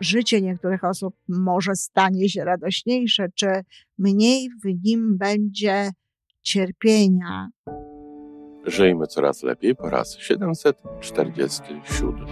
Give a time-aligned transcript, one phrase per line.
[0.00, 3.46] życie niektórych osób może stanie się radośniejsze, czy
[3.98, 5.90] mniej w nim będzie
[6.42, 7.48] cierpienia.
[8.64, 12.26] Żyjmy coraz lepiej po raz 747.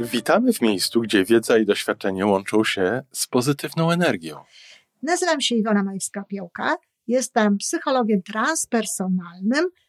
[0.00, 4.36] Witamy w miejscu, gdzie wiedza i doświadczenie łączą się z pozytywną energią.
[5.02, 6.74] Nazywam się Iwona Majewska-Piołka.
[7.06, 9.64] Jestem psychologiem transpersonalnym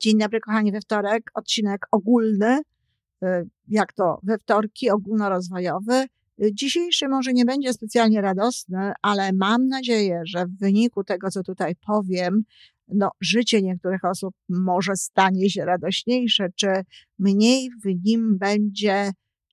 [0.00, 1.30] Dzień dobry, kochani, we wtorek.
[1.34, 2.60] Odcinek ogólny,
[3.24, 3.26] y,
[3.68, 6.04] jak to we wtorki, ogólnorozwojowy.
[6.42, 11.42] Y, dzisiejszy może nie będzie specjalnie radosny, ale mam nadzieję, że w wyniku tego, co
[11.42, 12.42] tutaj powiem,
[12.88, 16.68] no, życie niektórych osób może stanie się radośniejsze, czy
[17.18, 19.10] mniej w nim będzie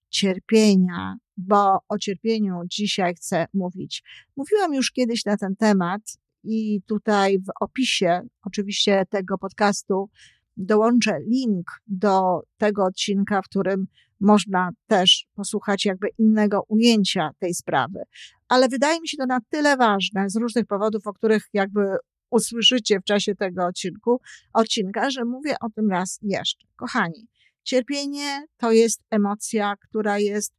[0.09, 4.03] cierpienia, bo o cierpieniu dzisiaj chcę mówić.
[4.38, 6.02] Mówiłam już kiedyś na ten temat
[6.44, 10.09] i tutaj w opisie oczywiście tego podcastu
[10.58, 13.88] dołączę link do tego odcinka, w którym
[14.19, 17.99] można też posłuchać jakby innego ujęcia tej sprawy.
[18.47, 21.81] Ale wydaje mi się to na tyle ważne z różnych powodów, o których jakby
[22.30, 24.21] usłyszycie w czasie tego odcinku,
[24.53, 26.67] odcinka, że mówię o tym raz jeszcze.
[26.75, 27.27] Kochani,
[27.64, 30.53] cierpienie to jest emocja, która jest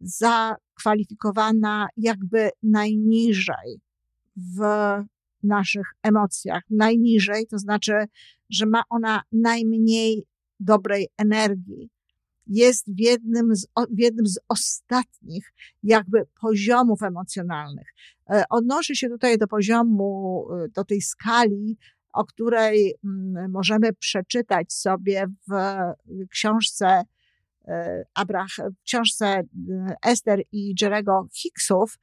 [0.00, 3.80] zakwalifikowana jakby najniżej
[4.36, 4.60] w
[5.42, 6.62] naszych emocjach.
[6.70, 7.92] Najniżej, to znaczy,
[8.50, 10.26] że ma ona najmniej
[10.60, 11.90] dobrej energii.
[12.46, 17.86] Jest w jednym z, w jednym z ostatnich jakby poziomów emocjonalnych.
[18.30, 21.78] E, odnosi się tutaj do poziomu, e, do tej skali,
[22.12, 25.52] o której mm, możemy przeczytać sobie w
[26.30, 27.02] książce
[27.68, 29.42] e, Abrach, w książce
[30.06, 31.98] Ester i Jerego Hicksów,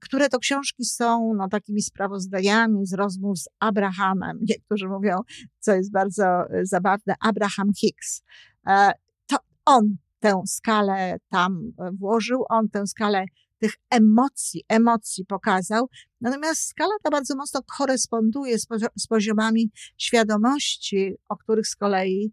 [0.00, 4.38] które to książki są no, takimi sprawozdaniami z rozmów z Abrahamem.
[4.50, 5.18] Niektórzy mówią,
[5.60, 8.22] co jest bardzo e, zabawne, Abraham Hicks.
[8.66, 8.92] E,
[9.26, 13.24] to on tę skalę tam e, włożył, on tę skalę
[13.58, 15.88] tych emocji, emocji pokazał.
[16.20, 18.66] Natomiast skala ta bardzo mocno koresponduje z,
[18.96, 22.32] z poziomami świadomości, o których z kolei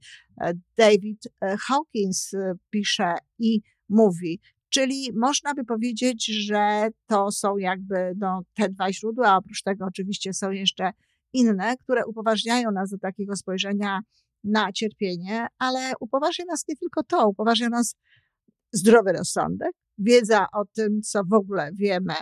[0.77, 2.31] David Hawkins
[2.69, 4.39] pisze i mówi.
[4.73, 9.85] Czyli można by powiedzieć, że to są jakby no, te dwa źródła, a oprócz tego
[9.85, 10.91] oczywiście są jeszcze
[11.33, 13.99] inne, które upoważniają nas do takiego spojrzenia
[14.43, 17.95] na cierpienie, ale upoważnia nas nie tylko to, upoważnia nas
[18.73, 22.13] zdrowy rozsądek, wiedza o tym, co w ogóle wiemy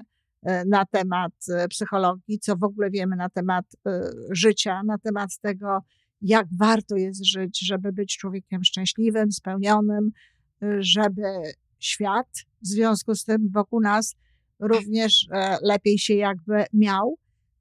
[0.43, 5.29] e, na temat e, psychologii, co w ogóle wiemy na temat e, życia, na temat
[5.41, 5.79] tego,
[6.21, 10.11] jak warto jest żyć, żeby być człowiekiem szczęśliwym, spełnionym,
[10.79, 11.23] żeby
[11.79, 12.27] świat,
[12.61, 14.15] w związku z tym wokół nas
[14.59, 17.17] również e, lepiej się jakby miał.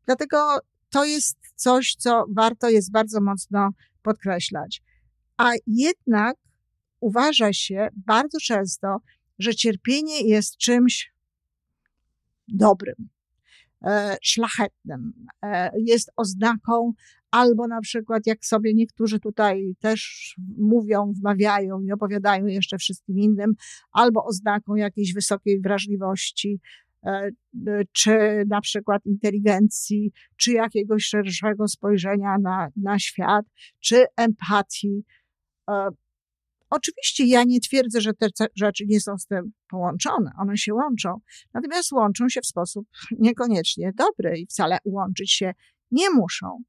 [0.06, 0.59] Dlatego
[0.91, 3.71] to jest coś, co warto jest bardzo mocno
[4.03, 4.83] podkreślać.
[5.37, 6.37] A jednak
[7.01, 8.97] uważa się bardzo często,
[9.39, 11.12] że cierpienie jest czymś
[12.49, 13.09] dobrym,
[14.22, 15.12] szlachetnym,
[15.44, 16.93] e, jest oznaką
[17.31, 23.55] albo na przykład, jak sobie niektórzy tutaj też mówią, wmawiają i opowiadają jeszcze wszystkim innym,
[23.93, 26.61] albo oznaką jakiejś wysokiej wrażliwości,
[27.06, 27.31] e,
[27.93, 33.47] czy na przykład inteligencji, czy jakiegoś szerszego spojrzenia na, na świat,
[33.81, 35.05] czy empatii.
[36.71, 41.21] Oczywiście ja nie twierdzę, że te rzeczy nie są z tym połączone, one się łączą,
[41.55, 45.53] natomiast łączą się w sposób niekoniecznie dobry i wcale łączyć się
[45.91, 46.62] nie muszą.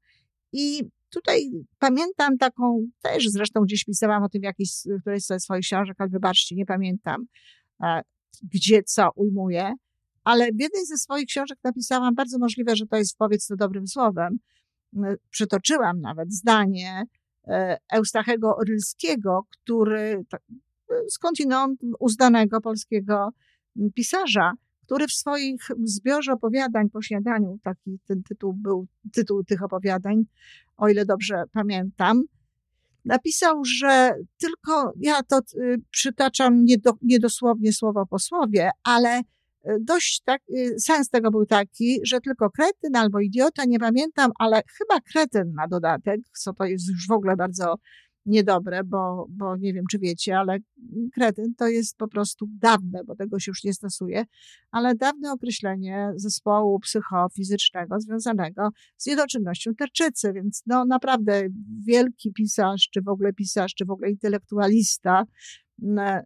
[0.52, 4.70] I tutaj pamiętam taką, też zresztą gdzieś pisałam o tym w jakiejś,
[5.00, 7.26] którejś ze swoich książek, ale wybaczcie, nie pamiętam,
[7.82, 8.02] e,
[8.42, 9.74] gdzie co ujmuję,
[10.24, 13.86] ale w jednej ze swoich książek napisałam, bardzo możliwe, że to jest powiedz to dobrym
[13.86, 14.38] słowem,
[15.30, 17.04] przytoczyłam nawet zdanie
[17.92, 20.24] Eustachego Rylskiego, który
[21.08, 23.28] skądinąd uznanego polskiego
[23.94, 24.52] pisarza,
[24.90, 30.24] który w swoich zbiorze opowiadań po śniadaniu, taki ten tytuł był, tytuł tych opowiadań,
[30.76, 32.22] o ile dobrze pamiętam,
[33.04, 39.20] napisał, że tylko, ja to y, przytaczam niedo, niedosłownie słowo po słowie, ale
[39.80, 40.42] dość tak,
[40.78, 45.68] sens tego był taki, że tylko kretyn albo idiota, nie pamiętam, ale chyba kretyn na
[45.68, 47.74] dodatek, co to jest już w ogóle bardzo
[48.26, 50.58] niedobre, bo, bo nie wiem, czy wiecie, ale
[51.14, 54.24] kretyn to jest po prostu dawne, bo tego się już nie stosuje,
[54.70, 61.42] ale dawne określenie zespołu psychofizycznego związanego z niedoczynnością tarczycy, więc no naprawdę
[61.86, 65.24] wielki pisarz, czy w ogóle pisarz, czy w ogóle intelektualista,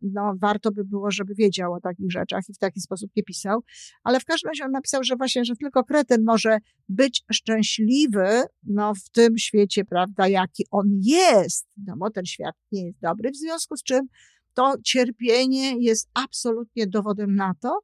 [0.03, 3.61] no, warto by było, żeby wiedział o takich rzeczach i w taki sposób nie pisał.
[4.05, 6.59] Ale w każdym razie on napisał, że właśnie, że tylko kretyn może
[6.89, 12.87] być szczęśliwy, no, w tym świecie, prawda, jaki on jest, no, bo ten świat nie
[12.87, 14.09] jest dobry, w związku z czym
[14.55, 17.81] to cierpienie jest absolutnie dowodem na to,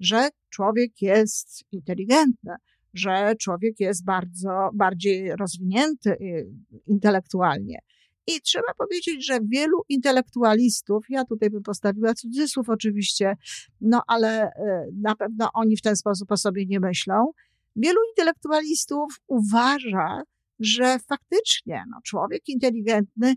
[0.00, 2.54] że człowiek jest inteligentny,
[2.94, 6.46] że człowiek jest bardzo bardziej rozwinięty y,
[6.86, 7.78] intelektualnie.
[8.26, 13.36] I trzeba powiedzieć, że wielu intelektualistów, ja tutaj bym postawiła cudzysłów oczywiście,
[13.80, 17.32] no ale e, na pewno oni w ten sposób o sobie nie myślą.
[17.76, 20.22] Wielu intelektualistów uważa,
[20.58, 23.34] że faktycznie no, człowiek inteligentny,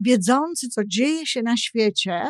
[0.00, 2.28] wiedzący, co dzieje się na świecie,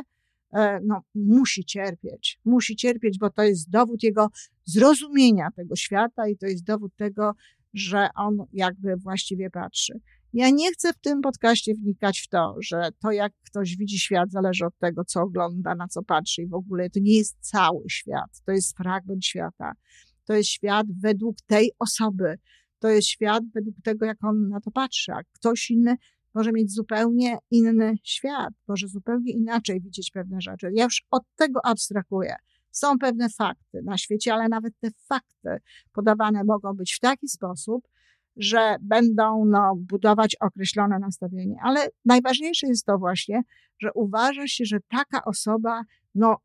[0.53, 2.39] e, no, musi cierpieć.
[2.45, 4.29] Musi cierpieć, bo to jest dowód jego
[4.65, 7.33] zrozumienia tego świata i to jest dowód tego,
[7.75, 10.01] że on jakby właściwie patrzy.
[10.37, 14.31] Ja nie chcę w tym podcaście wnikać w to, że to, jak ktoś widzi świat,
[14.31, 17.85] zależy od tego, co ogląda, na co patrzy i w ogóle to nie jest cały
[17.91, 19.73] świat, to jest fragment świata.
[20.25, 22.39] To jest świat według tej osoby,
[22.79, 25.97] to jest świat według tego, jak on na to patrzy, a ktoś inny
[26.35, 30.71] może mieć zupełnie inny świat, może zupełnie inaczej widzieć pewne rzeczy.
[30.75, 32.37] Ja już od tego abstrahuję.
[32.71, 37.89] Są pewne fakty na świecie, ale nawet te fakty podawane mogą być w taki sposób,
[38.37, 41.57] że będą no, budować określone nastawienie.
[41.63, 43.43] Ale najważniejsze jest to właśnie,
[43.79, 45.83] że uważa się, że taka osoba
[46.15, 46.37] no,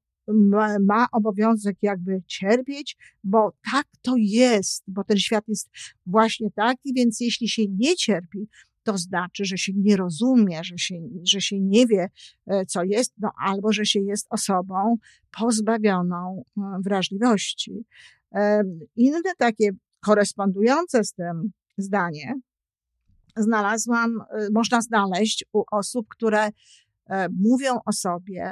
[0.80, 5.70] ma obowiązek jakby cierpieć, bo tak to jest, bo ten świat jest
[6.06, 8.48] właśnie taki, więc jeśli się nie cierpi,
[8.84, 12.10] to znaczy, że się nie rozumie, że się, że się nie wie,
[12.48, 14.98] e, co jest, no albo że się jest osobą
[15.40, 17.86] pozbawioną e, wrażliwości.
[18.96, 19.70] Inne takie
[20.00, 21.52] korespondujące z tym
[21.82, 22.34] zdanie
[23.38, 26.50] znalazłam, y, można znaleźć u osób, które
[27.10, 28.52] e, mówią o sobie,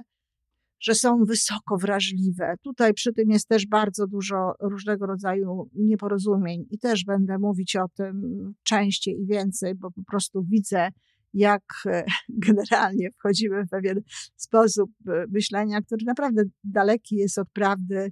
[0.80, 2.56] że są wysoko wrażliwe.
[2.62, 7.88] Tutaj przy tym jest też bardzo dużo różnego rodzaju nieporozumień i też będę mówić o
[7.88, 8.24] tym
[8.64, 10.90] częściej i więcej, bo po prostu widzę,
[11.34, 12.06] jak e,
[12.48, 14.02] generalnie wchodzimy w pewien
[14.36, 18.12] sposób e, myślenia, który naprawdę daleki jest od prawdy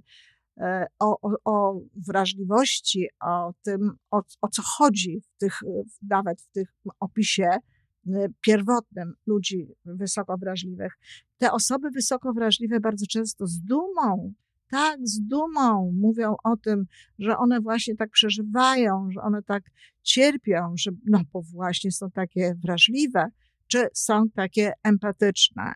[0.98, 5.60] o, o, o wrażliwości, o tym, o, o co chodzi w tych,
[6.02, 7.60] nawet w tych opisie e,
[8.40, 10.98] pierwotnym ludzi wysoko wrażliwych.
[11.38, 14.32] Te osoby wysoko wrażliwe bardzo często z dumą,
[14.70, 16.84] tak, z dumą mówią o tym,
[17.18, 19.62] że one właśnie tak przeżywają, że one tak
[20.02, 23.26] cierpią, że no bo właśnie są takie wrażliwe,
[23.66, 25.72] czy są takie empatyczne.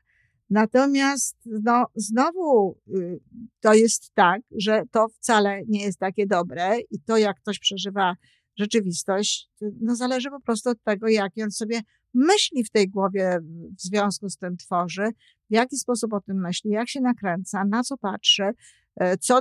[0.51, 3.21] Natomiast no, znowu y,
[3.61, 8.15] to jest tak, że to wcale nie jest takie dobre i to, jak ktoś przeżywa
[8.59, 9.51] rzeczywistość,
[9.81, 11.81] no zależy po prostu od tego, jak on sobie
[12.15, 13.39] myśli w tej głowie
[13.79, 15.11] w związku z tym tworzy,
[15.51, 18.51] w jaki sposób o tym myśli, jak się nakręca, na co patrzy,
[18.97, 19.41] e, co,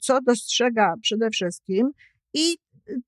[0.00, 1.90] co dostrzega przede wszystkim
[2.34, 2.58] i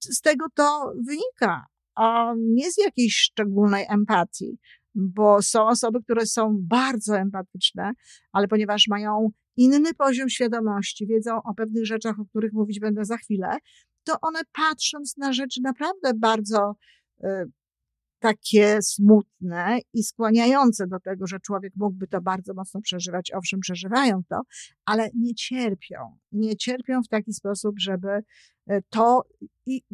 [0.00, 4.58] z tego to wynika, a nie z jakiejś szczególnej empatii
[4.94, 7.92] bo są osoby, które są bardzo empatyczne,
[8.32, 13.16] ale ponieważ mają inny poziom świadomości, wiedzą o pewnych rzeczach, o których mówić będę za
[13.16, 13.56] chwilę,
[14.04, 16.74] to one patrząc na rzeczy naprawdę bardzo
[17.24, 17.26] y,
[18.22, 23.32] takie smutne i skłaniające do tego, że człowiek mógłby to bardzo mocno przeżywać.
[23.32, 24.40] Owszem, przeżywają to,
[24.84, 26.18] ale nie cierpią.
[26.32, 28.08] Nie cierpią w taki sposób, żeby
[28.66, 29.22] e, to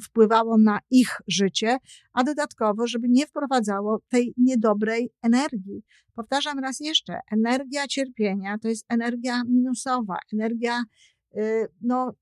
[0.03, 1.77] wpływało na ich życie,
[2.13, 5.83] a dodatkowo, żeby nie wprowadzało tej niedobrej energii.
[6.15, 10.83] Powtarzam raz jeszcze, energia cierpienia to jest energia minusowa, energia,
[11.37, 12.13] y, no,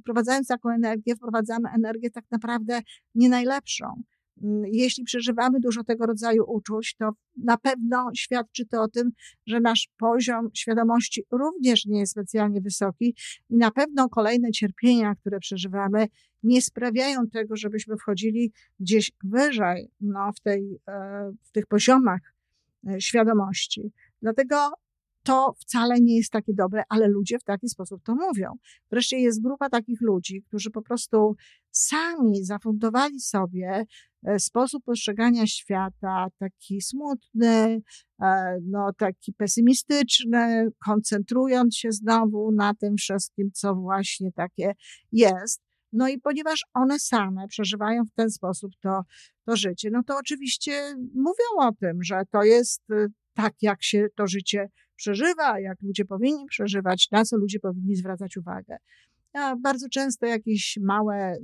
[0.00, 2.80] wprowadzając taką energię, wprowadzamy energię tak naprawdę
[3.14, 4.02] nie najlepszą.
[4.42, 9.10] Mm, jeśli przeżywamy dużo tego rodzaju uczuć, to na pewno świadczy to o tym,
[9.46, 13.16] że nasz poziom świadomości również nie jest specjalnie wysoki
[13.50, 16.06] i na pewno kolejne cierpienia, które przeżywamy,
[16.42, 22.20] nie sprawiają tego, żebyśmy wchodzili gdzieś wyżej no, w, tej, e, w tych poziomach
[22.88, 23.92] e, świadomości.
[24.22, 24.56] Dlatego
[25.24, 28.52] to wcale nie jest takie dobre, ale ludzie w taki sposób to mówią.
[28.90, 31.36] Wreszcie jest grupa takich ludzi, którzy po prostu
[31.70, 33.84] sami zafundowali sobie
[34.38, 37.82] sposób postrzegania świata, taki smutny,
[38.22, 44.72] e, no, taki pesymistyczny, koncentrując się znowu na tym wszystkim, co właśnie takie
[45.12, 45.62] jest.
[45.92, 49.02] No i ponieważ one same przeżywają w ten sposób to,
[49.46, 54.06] to życie, no to oczywiście mówią o tym, że to jest y, tak, jak się
[54.16, 58.76] to życie przeżywa, jak ludzie powinni przeżywać, na co ludzie powinni zwracać uwagę.
[59.62, 61.36] Bardzo często jakieś małe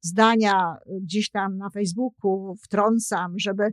[0.00, 3.72] zdania gdzieś tam na Facebooku wtrącam, żeby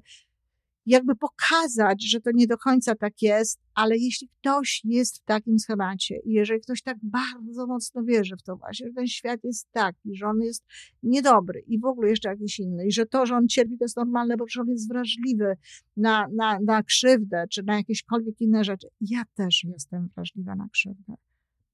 [0.85, 5.59] jakby pokazać, że to nie do końca tak jest, ale jeśli ktoś jest w takim
[5.59, 9.71] schemacie i jeżeli ktoś tak bardzo mocno wierzy w to właśnie, że ten świat jest
[9.71, 10.65] taki, że on jest
[11.03, 13.97] niedobry i w ogóle jeszcze jakiś inny i że to, że on cierpi, to jest
[13.97, 15.57] normalne, bo on jest wrażliwy
[15.97, 18.87] na, na, na krzywdę czy na jakiekolwiek inne rzeczy.
[19.01, 21.13] Ja też jestem wrażliwa na krzywdę.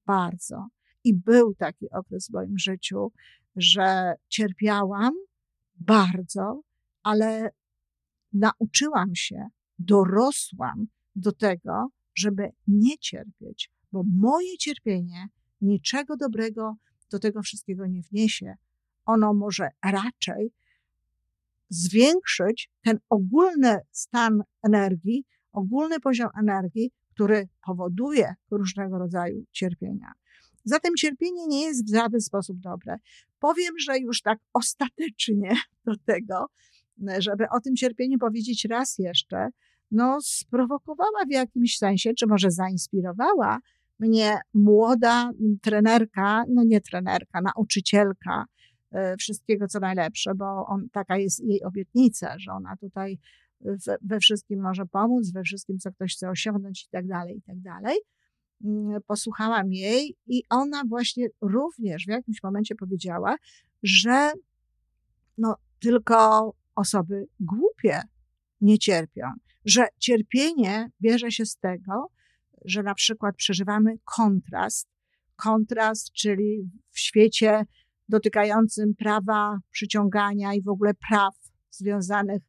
[0.06, 0.66] Bardzo.
[1.04, 3.12] I był taki okres w moim życiu,
[3.56, 5.14] że cierpiałam
[5.74, 6.62] bardzo,
[7.02, 7.50] ale
[8.32, 9.46] nauczyłam się,
[9.78, 15.26] dorosłam do tego, żeby nie cierpieć, bo moje cierpienie
[15.60, 16.76] niczego dobrego
[17.10, 18.54] do tego wszystkiego nie wniesie.
[19.04, 20.52] Ono może raczej
[21.68, 30.12] zwiększyć ten ogólny stan energii, ogólny poziom energii, który powoduje różnego rodzaju cierpienia.
[30.64, 32.96] Zatem cierpienie nie jest w żaden sposób dobre.
[33.38, 36.46] Powiem, że już tak ostatecznie do tego,
[37.18, 39.48] żeby o tym cierpieniu powiedzieć raz jeszcze,
[39.90, 43.58] no sprowokowała w jakimś sensie, czy może zainspirowała
[43.98, 45.30] mnie młoda
[45.62, 48.44] trenerka, no nie trenerka, nauczycielka
[48.90, 53.18] e, wszystkiego co najlepsze, bo on, taka jest jej obietnica, że ona tutaj
[53.60, 57.42] we, we wszystkim może pomóc, we wszystkim, co ktoś chce osiągnąć i tak dalej, i
[57.42, 57.98] tak dalej.
[58.64, 63.36] Mm, posłuchałam jej i ona właśnie również w jakimś momencie powiedziała,
[63.82, 64.32] że
[65.38, 68.02] no tylko osoby głupie
[68.60, 69.26] nie cierpią,
[69.64, 72.06] że cierpienie bierze się z tego,
[72.64, 74.88] że na przykład przeżywamy kontrast,
[75.36, 77.64] kontrast, czyli w świecie
[78.08, 81.34] dotykającym prawa przyciągania i w ogóle praw
[81.70, 82.42] związanych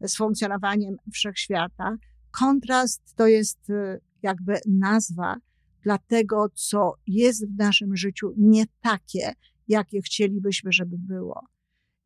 [0.00, 1.96] z funkcjonowaniem wszechświata.
[2.30, 5.36] Kontrast to jest y, jakby nazwa
[5.84, 9.32] dla tego, co jest w naszym życiu nie takie,
[9.68, 11.40] jakie chcielibyśmy, żeby było.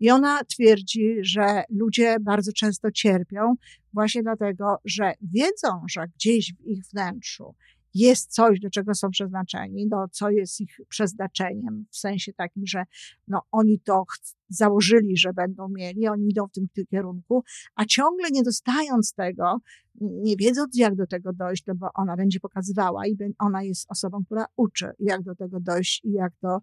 [0.01, 3.55] I ona twierdzi, że ludzie bardzo często cierpią
[3.93, 7.55] właśnie dlatego, że wiedzą, że gdzieś w ich wnętrzu
[7.99, 12.85] jest coś, do czego są przeznaczeni, do co jest ich przeznaczeniem, w sensie takim, że
[13.29, 14.05] no, oni to
[14.49, 19.59] założyli, że będą mieli, oni idą w tym kierunku, a ciągle nie dostając tego,
[20.01, 24.25] nie wiedząc, jak do tego dojść, no bo ona będzie pokazywała i ona jest osobą,
[24.25, 26.61] która uczy, jak do tego dojść i jak to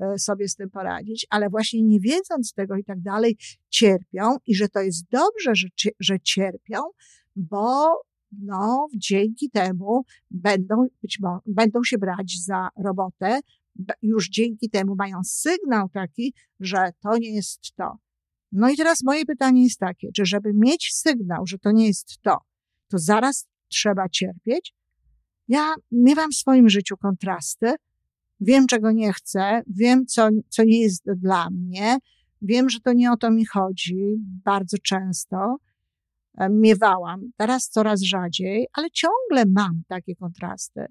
[0.00, 3.36] E, sobie z tym poradzić, ale właśnie nie wiedząc tego i tak dalej,
[3.68, 5.68] cierpią i że to jest dobrze, że,
[6.00, 6.78] że cierpią,
[7.36, 7.90] bo
[8.32, 13.40] no, dzięki temu będą, być może, będą się brać za robotę,
[14.02, 17.98] już dzięki temu mają sygnał taki, że to nie jest to.
[18.52, 22.18] No i teraz moje pytanie jest takie, czy żeby mieć sygnał, że to nie jest
[22.22, 22.38] to,
[22.88, 24.74] to zaraz trzeba cierpieć?
[25.48, 27.74] Ja miewam w swoim życiu kontrasty,
[28.40, 31.98] Wiem, czego nie chcę, wiem, co, co nie jest dla mnie,
[32.42, 35.56] wiem, że to nie o to mi chodzi bardzo często.
[36.38, 40.86] E, miewałam, teraz coraz rzadziej, ale ciągle mam takie kontrasty.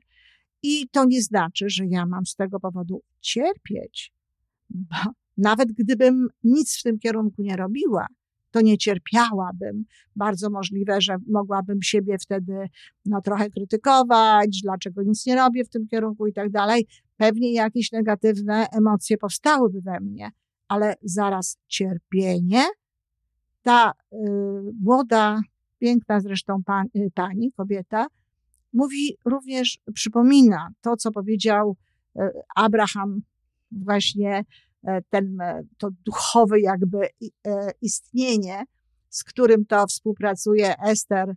[0.63, 4.13] I to nie znaczy, że ja mam z tego powodu cierpieć.
[4.70, 4.96] Bo
[5.38, 8.08] nawet gdybym nic w tym kierunku nie robiła,
[8.51, 9.86] to nie cierpiałabym.
[10.16, 12.54] Bardzo możliwe, że mogłabym siebie wtedy
[13.06, 16.88] no, trochę krytykować, dlaczego nic nie robię w tym kierunku i tak dalej.
[17.18, 20.32] Pewnie jakieś negatywne emocje powstałyby we mnie,
[20.68, 22.63] ale zaraz cierpienie.
[23.67, 24.17] Ta y,
[24.81, 25.41] młoda,
[25.79, 28.07] piękna zresztą pan, y, pani, kobieta,
[28.74, 31.75] mówi również, przypomina to, co powiedział
[32.15, 32.21] y,
[32.55, 33.21] Abraham
[33.71, 34.43] właśnie
[34.88, 36.97] E, ten, e, to duchowe jakby
[37.47, 38.63] e, istnienie,
[39.09, 41.36] z którym to współpracuje Esther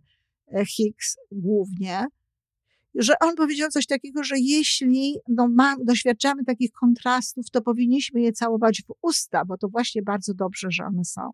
[0.67, 2.05] Hicks głównie,
[2.95, 8.31] że on powiedział coś takiego, że jeśli no, ma, doświadczamy takich kontrastów, to powinniśmy je
[8.31, 11.29] całować w usta, bo to właśnie bardzo dobrze, że one są.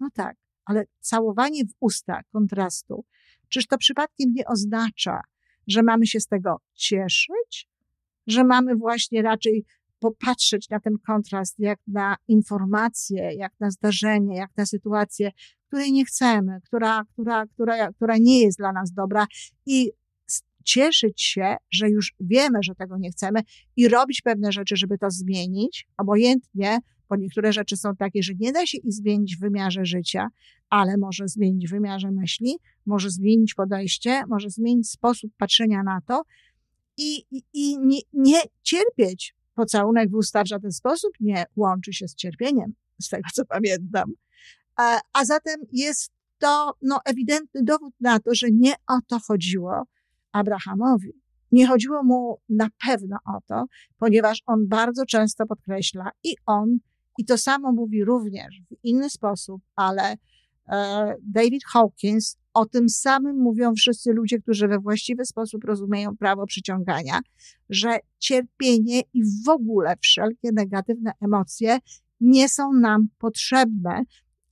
[0.00, 3.04] No tak, ale całowanie w usta kontrastu,
[3.48, 5.20] czyż to przypadkiem nie oznacza,
[5.66, 7.68] że mamy się z tego cieszyć?
[8.26, 9.64] Że mamy właśnie raczej
[9.98, 15.30] popatrzeć na ten kontrast, jak na informację, jak na zdarzenie, jak na sytuację,
[15.66, 19.26] której nie chcemy, która, która, która, która nie jest dla nas dobra
[19.66, 19.92] i
[20.64, 23.40] cieszyć się, że już wiemy, że tego nie chcemy
[23.76, 26.78] i robić pewne rzeczy, żeby to zmienić, obojętnie
[27.08, 30.28] bo niektóre rzeczy są takie, że nie da się ich zmienić w wymiarze życia,
[30.70, 36.22] ale może zmienić w wymiarze myśli, może zmienić podejście, może zmienić sposób patrzenia na to
[36.96, 39.34] i, i, i nie, nie cierpieć.
[39.54, 42.72] Pocałunek w usta w żaden sposób nie łączy się z cierpieniem,
[43.02, 44.12] z tego co pamiętam.
[44.76, 49.82] A, a zatem jest to no, ewidentny dowód na to, że nie o to chodziło
[50.32, 51.12] Abrahamowi.
[51.52, 53.64] Nie chodziło mu na pewno o to,
[53.98, 56.78] ponieważ on bardzo często podkreśla i on,
[57.18, 60.16] i to samo mówi również w inny sposób, ale
[60.68, 66.46] e, David Hawkins, o tym samym mówią wszyscy ludzie, którzy we właściwy sposób rozumieją prawo
[66.46, 67.20] przyciągania,
[67.70, 71.78] że cierpienie i w ogóle wszelkie negatywne emocje
[72.20, 74.02] nie są nam potrzebne,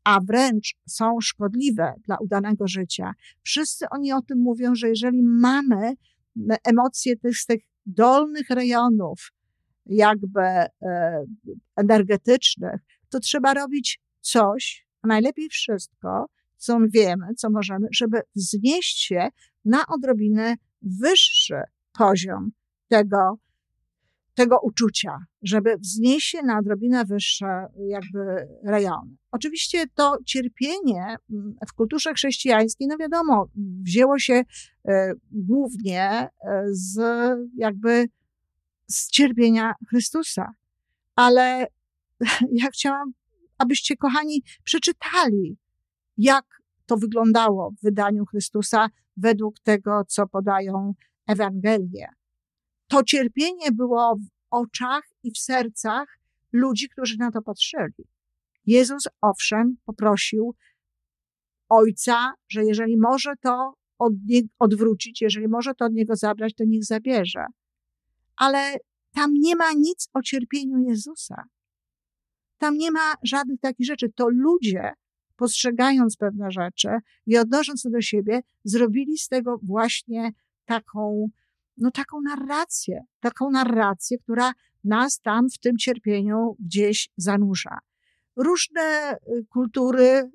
[0.04, 3.12] a wręcz są szkodliwe dla udanego życia.
[3.42, 5.94] Wszyscy oni o tym mówią, że jeżeli mamy
[6.64, 9.32] emocje tych, z tych dolnych rejonów,
[9.86, 10.70] jakby e,
[11.76, 16.26] energetycznych, to trzeba robić coś, a najlepiej wszystko,
[16.56, 19.28] co wiemy, co możemy, żeby wznieść się
[19.64, 21.60] na odrobinę wyższy
[21.98, 22.50] poziom
[22.88, 23.38] tego,
[24.34, 29.16] tego uczucia, żeby wznieść się na odrobinę wyższe jakby rejony.
[29.30, 33.48] Oczywiście to cierpienie mm, w kulturze chrześcijańskiej, no wiadomo,
[33.82, 34.42] wzięło się
[34.88, 36.28] e, głównie e,
[36.70, 36.98] z
[37.56, 38.06] jakby
[38.86, 40.54] z cierpienia Chrystusa.
[41.16, 41.66] Ale
[42.62, 43.12] ja chciałam,
[43.58, 45.56] abyście, kochani, przeczytali,
[46.18, 46.44] jak
[46.86, 50.94] to wyglądało w wydaniu Chrystusa według tego, co podają
[51.26, 52.08] Ewangelie
[52.88, 56.18] to cierpienie było w oczach i w sercach
[56.52, 58.04] ludzi, którzy na to patrzyli.
[58.66, 60.54] Jezus, owszem, poprosił
[61.68, 64.12] Ojca, że jeżeli może to od
[64.58, 67.46] odwrócić, jeżeli może to od Niego zabrać, to niech zabierze.
[68.36, 68.76] Ale
[69.12, 71.44] tam nie ma nic o cierpieniu Jezusa.
[72.58, 74.12] Tam nie ma żadnych takich rzeczy.
[74.14, 74.92] To ludzie,
[75.36, 76.88] postrzegając pewne rzeczy
[77.26, 80.30] i odnosząc to do siebie, zrobili z tego właśnie
[80.64, 81.28] taką
[81.76, 84.52] no taką narrację, taką narrację, która
[84.84, 87.78] nas tam w tym cierpieniu gdzieś zanurza.
[88.36, 90.30] Różne y, kultury y,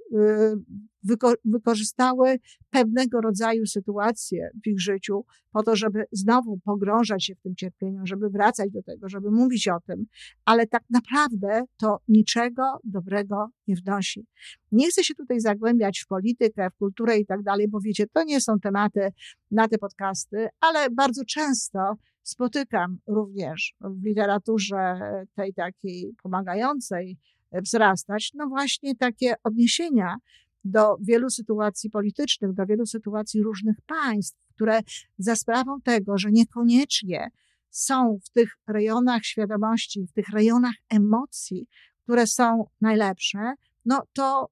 [1.04, 7.42] wyko wykorzystały pewnego rodzaju sytuacje w ich życiu po to, żeby znowu pogrążać się w
[7.42, 10.06] tym cierpieniu, żeby wracać do tego, żeby mówić o tym,
[10.46, 14.26] ale tak naprawdę to niczego dobrego nie wnosi.
[14.72, 18.24] Nie chcę się tutaj zagłębiać w politykę, w kulturę i tak dalej, bo wiecie, to
[18.24, 19.10] nie są tematy
[19.52, 25.00] na te podcasty, ale bardzo często spotykam również w literaturze
[25.36, 27.18] tej takiej pomagającej
[27.54, 30.16] wzrastać, no właśnie takie odniesienia
[30.64, 34.80] do wielu sytuacji politycznych, do wielu sytuacji różnych państw, które
[35.18, 37.32] za sprawą tego, że niekoniecznie
[37.70, 41.68] są w tych rejonach świadomości, w tych rejonach emocji,
[42.04, 43.54] które są najlepsze,
[43.86, 44.50] no to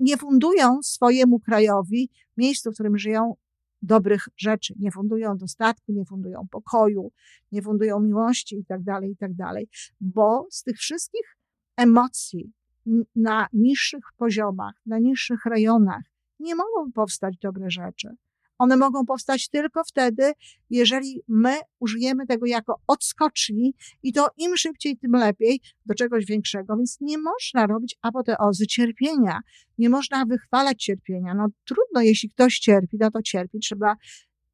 [0.00, 3.34] nie fundują swojemu krajowi, miejscu, w którym żyją,
[3.82, 4.74] dobrych rzeczy.
[4.78, 7.12] Nie fundują dostatku, nie fundują pokoju,
[7.52, 9.32] nie fundują miłości i tak dalej, i tak.
[10.00, 11.36] Bo z tych wszystkich
[11.80, 12.52] emocji,
[13.16, 16.02] na niższych poziomach, na niższych rejonach
[16.40, 18.08] nie mogą powstać dobre rzeczy.
[18.58, 20.32] One mogą powstać tylko wtedy,
[20.70, 26.76] jeżeli my użyjemy tego jako odskoczni i to im szybciej, tym lepiej do czegoś większego.
[26.76, 29.40] Więc nie można robić apoteozy cierpienia.
[29.78, 31.34] Nie można wychwalać cierpienia.
[31.34, 33.58] No trudno, jeśli ktoś cierpi, no to cierpi.
[33.58, 33.96] Trzeba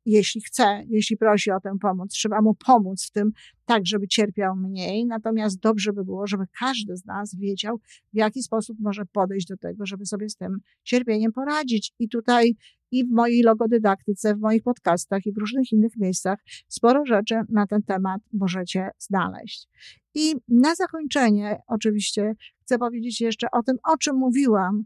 [0.06, 3.32] jeśli chce, jeśli prosi o tę pomoc, trzeba mu pomóc w tym,
[3.64, 5.06] tak, żeby cierpiał mniej.
[5.06, 7.78] Natomiast dobrze by było, żeby każdy z nas wiedział,
[8.12, 11.92] w jaki sposób może podejść do tego, żeby sobie z tym cierpieniem poradzić.
[11.98, 12.56] I tutaj
[12.90, 16.38] i w mojej logodydaktyce, w moich podcastach i w różnych innych miejscach
[16.68, 19.68] sporo rzeczy na ten temat możecie znaleźć.
[20.14, 24.84] I na zakończenie, oczywiście, chcę powiedzieć jeszcze o tym, o czym mówiłam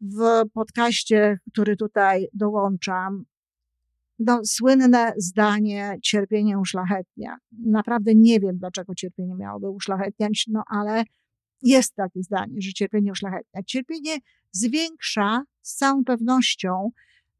[0.00, 3.24] w podcaście, który tutaj dołączam,
[4.20, 7.36] no, słynne zdanie cierpienie uszlachetnia.
[7.52, 11.04] Naprawdę nie wiem, dlaczego cierpienie miałoby uszlachetniać, no ale
[11.62, 13.62] jest takie zdanie, że cierpienie uszlachetnia.
[13.62, 14.18] Cierpienie
[14.52, 16.90] zwiększa z całą pewnością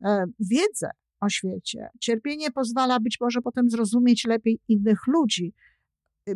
[0.04, 0.90] e, wiedzę
[1.20, 1.88] o świecie.
[2.00, 5.54] Cierpienie pozwala być może potem zrozumieć lepiej innych ludzi.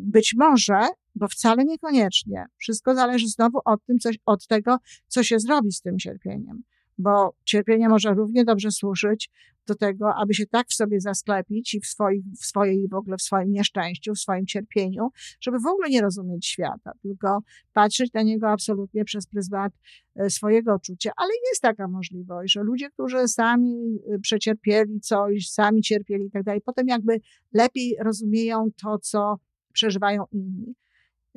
[0.01, 0.81] Być może,
[1.15, 2.45] bo wcale niekoniecznie.
[2.57, 4.77] Wszystko zależy znowu od, tym, coś, od tego,
[5.09, 6.63] co się zrobi z tym cierpieniem
[6.99, 9.31] bo cierpienie może równie dobrze służyć
[9.67, 13.17] do tego, aby się tak w sobie zasklepić i w, swoich, w swojej, w ogóle
[13.17, 15.09] w swoim nieszczęściu, w swoim cierpieniu,
[15.41, 17.39] żeby w ogóle nie rozumieć świata, tylko
[17.73, 19.73] patrzeć na niego absolutnie przez pryzmat
[20.17, 21.13] e, swojego odczucia.
[21.17, 26.43] Ale jest taka możliwość, że ludzie, którzy sami e, przecierpieli coś, sami cierpieli i tak
[26.43, 27.21] dalej, potem jakby
[27.53, 29.39] lepiej rozumieją to, co
[29.73, 30.75] przeżywają inni.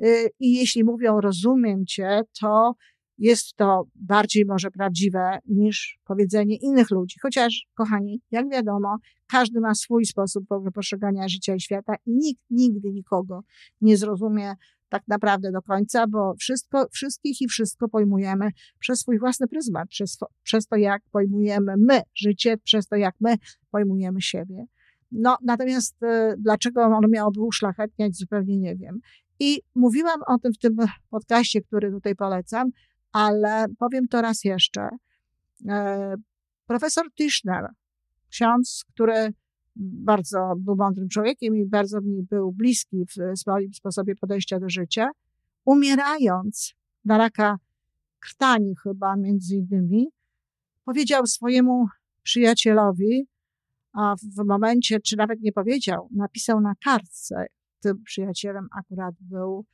[0.04, 2.74] y, i jeśli mówią rozumiem cię, to
[3.18, 7.16] jest to bardziej może prawdziwe niż powiedzenie innych ludzi.
[7.22, 12.92] Chociaż, kochani, jak wiadomo, każdy ma swój sposób postrzegania życia i świata i nikt nigdy
[12.92, 13.40] nikogo
[13.80, 14.54] nie zrozumie
[14.88, 20.18] tak naprawdę do końca, bo wszystko, wszystkich i wszystko pojmujemy przez swój własny pryzmat, przez,
[20.42, 23.34] przez to, jak pojmujemy my życie, przez to, jak my
[23.70, 24.64] pojmujemy siebie.
[25.12, 29.00] No, natomiast y, dlaczego ono miałoby uszlachetniać, zupełnie nie wiem.
[29.40, 30.76] I mówiłam o tym w tym
[31.10, 32.70] podcaście, który tutaj polecam,
[33.12, 34.88] ale powiem to raz jeszcze.
[35.68, 36.14] E,
[36.66, 37.66] profesor Tischner,
[38.30, 39.32] ksiądz, który
[39.76, 45.10] bardzo był mądrym człowiekiem i bardzo mi był bliski w swoim sposobie podejścia do życia,
[45.64, 47.58] umierając na raka
[48.20, 50.08] krtani chyba między innymi,
[50.84, 51.86] powiedział swojemu
[52.22, 53.26] przyjacielowi,
[53.92, 57.46] a w momencie, czy nawet nie powiedział, napisał na kartce,
[57.80, 59.64] tym przyjacielem akurat był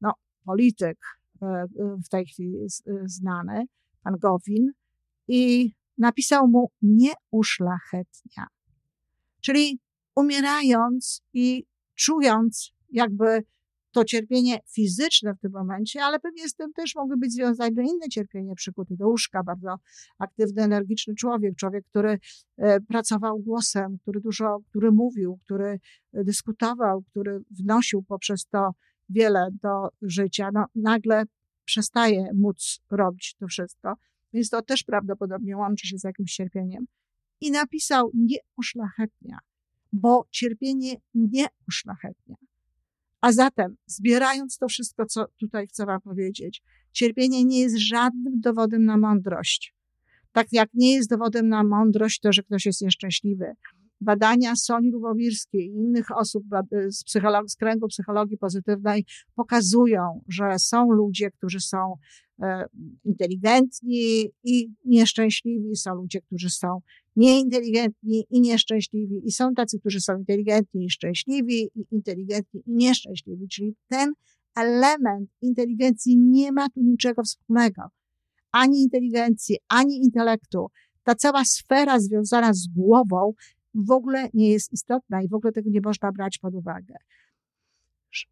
[0.00, 0.12] no,
[0.44, 0.98] polityk
[2.04, 2.58] w tej chwili
[3.04, 3.64] znany,
[4.02, 4.72] pan Gowin,
[5.28, 8.46] i napisał mu nie uszlachetnia.
[9.40, 9.78] Czyli
[10.14, 13.42] umierając i czując jakby
[13.94, 18.08] to cierpienie fizyczne w tym momencie, ale pewnie z tym też mogły być związane inne
[18.10, 19.76] cierpienie, przykuty do łóżka, bardzo
[20.18, 22.18] aktywny, energiczny człowiek, człowiek, który
[22.56, 25.80] e, pracował głosem, który dużo, który mówił, który
[26.12, 28.70] dyskutował, który wnosił poprzez to
[29.08, 31.24] wiele do życia, no nagle
[31.64, 33.94] przestaje móc robić to wszystko.
[34.32, 36.86] Więc to też prawdopodobnie łączy się z jakimś cierpieniem
[37.40, 39.38] i napisał nie uszlachetnia,
[39.92, 42.36] bo cierpienie nie uszlachetnia.
[43.20, 46.62] A zatem, zbierając to wszystko, co tutaj chcę Wam powiedzieć,
[46.92, 49.74] cierpienie nie jest żadnym dowodem na mądrość.
[50.32, 53.54] Tak jak nie jest dowodem na mądrość to, że ktoś jest nieszczęśliwy.
[54.04, 56.44] Badania Soni Lubomirskiej i innych osób
[56.88, 57.04] z,
[57.46, 61.94] z kręgu psychologii pozytywnej pokazują, że są ludzie, którzy są
[62.42, 62.64] e,
[63.04, 66.80] inteligentni i nieszczęśliwi, są ludzie, którzy są
[67.16, 69.20] nieinteligentni i nieszczęśliwi.
[69.24, 73.48] I są tacy, którzy są inteligentni i szczęśliwi, i inteligentni i nieszczęśliwi.
[73.48, 74.12] Czyli ten
[74.56, 77.82] element inteligencji nie ma tu niczego wspólnego.
[78.52, 80.66] Ani inteligencji, ani intelektu.
[81.04, 83.32] Ta cała sfera związana z głową
[83.74, 86.94] w ogóle nie jest istotna i w ogóle tego nie można brać pod uwagę.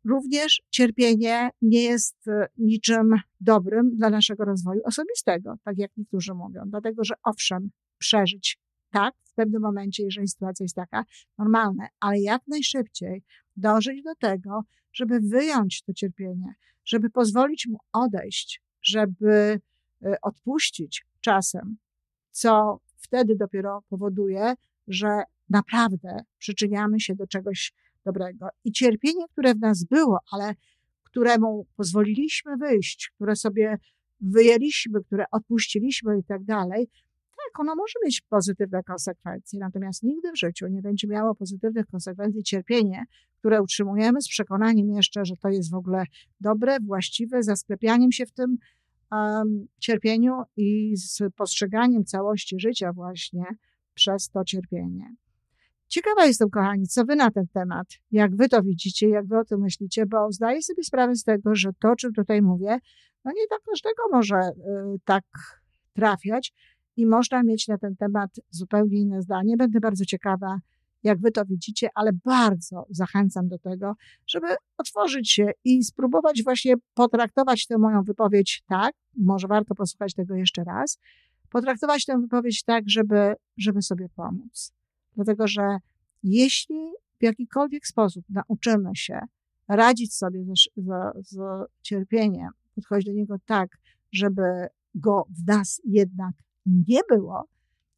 [0.05, 6.63] Również cierpienie nie jest e, niczym dobrym dla naszego rozwoju osobistego, tak jak niektórzy mówią,
[6.67, 8.59] dlatego że owszem, przeżyć
[8.91, 11.05] tak, w pewnym momencie, jeżeli sytuacja jest taka,
[11.39, 13.23] normalne, ale jak najszybciej
[13.57, 19.61] dążyć do tego, żeby wyjąć to cierpienie, żeby pozwolić mu odejść, żeby
[20.05, 21.77] e, odpuścić czasem,
[22.31, 24.55] co wtedy dopiero powoduje,
[24.89, 27.73] że naprawdę przyczyniamy się do czegoś
[28.05, 28.49] dobrego.
[28.65, 30.55] I cierpienie, które w nas było, ale
[31.03, 33.79] któremu pozwoliliśmy wyjść, które sobie
[34.21, 36.89] wyjęliśmy, które odpuściliśmy i tak dalej,
[37.31, 42.43] tak, ono może mieć pozytywne konsekwencje, natomiast nigdy w życiu nie będzie miało pozytywnych konsekwencji
[42.43, 43.05] cierpienie,
[43.39, 46.05] które utrzymujemy z przekonaniem jeszcze, że to jest w ogóle
[46.41, 48.57] dobre, właściwe, zasklepianiem się w tym
[49.13, 53.45] um, cierpieniu i z postrzeganiem całości życia właśnie
[53.95, 55.15] przez to cierpienie.
[55.89, 59.45] Ciekawa jestem, kochani, co wy na ten temat, jak wy to widzicie, jak wy o
[59.45, 62.79] tym myślicie, bo zdaję sobie sprawę z tego, że to, o czym tutaj mówię,
[63.25, 65.25] no nie tak każdego może y, tak
[65.93, 66.53] trafiać,
[66.97, 69.57] i można mieć na ten temat zupełnie inne zdanie.
[69.57, 70.59] Będę bardzo ciekawa,
[71.03, 73.95] jak wy to widzicie, ale bardzo zachęcam do tego,
[74.27, 74.47] żeby
[74.79, 80.65] otworzyć się i spróbować właśnie potraktować tę moją wypowiedź tak, może warto posłuchać tego jeszcze
[80.65, 80.99] raz,
[81.53, 84.73] potraktować tę wypowiedź tak, żeby, żeby sobie pomóc.
[85.15, 85.79] Dlatego, że
[86.23, 89.21] jeśli w jakikolwiek sposób nauczymy się
[89.69, 91.39] radzić sobie z, z, z
[91.83, 93.79] cierpieniem, podchodzić do niego tak,
[94.13, 96.35] żeby go w nas jednak
[96.67, 97.45] nie było,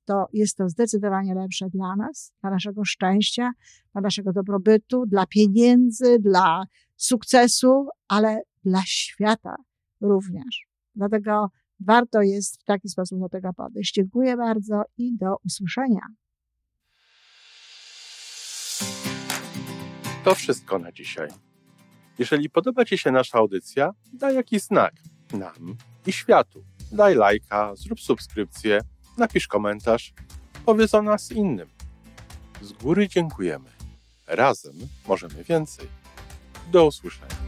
[0.05, 3.51] to jest to zdecydowanie lepsze dla nas, dla naszego szczęścia,
[3.93, 6.65] dla naszego dobrobytu, dla pieniędzy, dla
[6.97, 9.57] sukcesu, ale dla świata
[10.01, 10.67] również.
[10.95, 11.51] Dlatego
[11.87, 13.95] warto jest w taki sposób do tego podejść.
[13.95, 16.07] Dziękuję bardzo i do usłyszenia.
[20.25, 21.29] To wszystko na dzisiaj.
[22.19, 24.95] Jeżeli podoba Ci się nasza audycja, daj jakiś znak
[25.33, 28.81] nam i światu daj lajka, zrób subskrypcję,
[29.19, 30.13] napisz komentarz,
[30.67, 31.69] powiedz o nas innym.
[32.63, 33.71] Z góry dziękujemy.
[34.27, 34.75] Razem
[35.09, 35.89] możemy więcej.
[36.73, 37.44] Do usłyszenia.